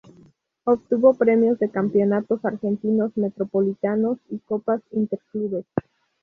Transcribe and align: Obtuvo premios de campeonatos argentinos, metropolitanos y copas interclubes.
Obtuvo 0.63 1.13
premios 1.13 1.59
de 1.59 1.69
campeonatos 1.69 2.43
argentinos, 2.43 3.15
metropolitanos 3.17 4.17
y 4.31 4.39
copas 4.39 4.81
interclubes. 4.89 5.65